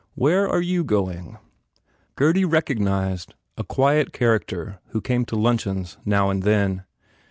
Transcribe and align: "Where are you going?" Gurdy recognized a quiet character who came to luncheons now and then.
"Where 0.15 0.49
are 0.49 0.63
you 0.63 0.83
going?" 0.83 1.37
Gurdy 2.15 2.43
recognized 2.43 3.35
a 3.55 3.63
quiet 3.63 4.11
character 4.13 4.79
who 4.87 4.99
came 4.99 5.25
to 5.25 5.35
luncheons 5.35 5.99
now 6.05 6.31
and 6.31 6.41
then. 6.41 6.85